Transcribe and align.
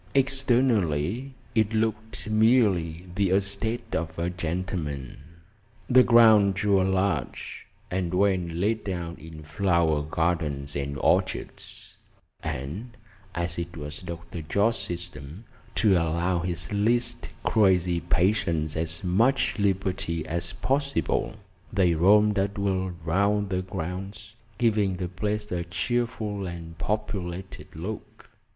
Externally, 0.15 1.35
it 1.53 1.73
looked 1.73 2.27
merely 2.27 3.05
the 3.13 3.29
estate 3.29 3.93
of 3.95 4.17
a 4.17 4.31
gentleman. 4.31 5.19
The 5.87 6.01
grounds 6.01 6.63
were 6.63 6.83
large, 6.83 7.67
and 7.91 8.11
well 8.11 8.39
laid 8.39 8.89
out 8.89 9.19
in 9.19 9.43
flower 9.43 10.01
gardens 10.01 10.75
and 10.75 10.97
orchards; 10.97 11.97
and 12.41 12.97
as 13.35 13.59
it 13.59 13.77
was 13.77 13.99
Dr. 13.99 14.41
Jorce's 14.41 14.79
system 15.01 15.43
to 15.75 15.93
allow 15.93 16.39
his 16.39 16.71
least 16.73 17.29
crazy 17.43 17.99
patients 17.99 18.75
as 18.75 19.03
much 19.03 19.59
liberty 19.59 20.25
as 20.25 20.51
possible, 20.51 21.35
they 21.71 21.93
roamed 21.93 22.39
at 22.39 22.57
will 22.57 22.89
round 23.05 23.51
the 23.51 23.61
grounds, 23.61 24.33
giving 24.57 24.95
the 24.95 25.07
place 25.09 25.51
a 25.51 25.63
cheerful 25.63 26.47
and 26.47 26.75
populated 26.79 27.67
look. 27.75 28.31